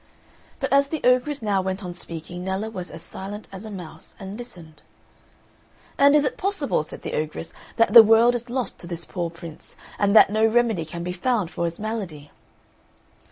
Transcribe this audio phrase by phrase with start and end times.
[0.59, 4.15] But as the ogress now went on speaking Nella was as silent as a mouse
[4.19, 4.81] and listened.
[5.95, 9.29] "And is it possible," said the ogress, "that the world is lost to this poor
[9.29, 12.31] Prince, and that no remedy can be found for his malady?"